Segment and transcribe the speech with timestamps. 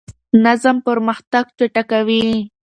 [0.43, 2.25] نظم پرمختګ چټکوي.